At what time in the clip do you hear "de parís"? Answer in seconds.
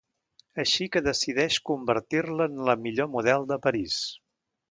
3.55-4.01